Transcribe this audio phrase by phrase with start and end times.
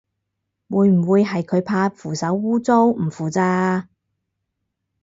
[0.67, 3.87] 會唔會係佢怕扶手污糟唔扶咋